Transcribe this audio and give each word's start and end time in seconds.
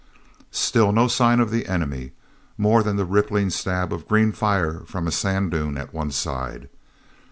Still 0.49 0.91
no 0.91 1.07
sign 1.07 1.39
of 1.39 1.51
the 1.51 1.67
enemy, 1.67 2.13
more 2.57 2.81
than 2.81 2.95
the 2.95 3.05
ripping 3.05 3.51
stab 3.51 3.93
of 3.93 4.07
green 4.07 4.31
fire 4.31 4.79
from 4.87 5.05
a 5.05 5.11
sand 5.11 5.51
dune 5.51 5.77
at 5.77 5.93
one 5.93 6.09
side. 6.09 6.69